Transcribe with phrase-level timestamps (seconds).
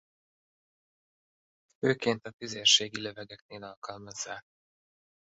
[1.79, 4.45] Főként a tüzérségi lövegeknél alkalmazzák.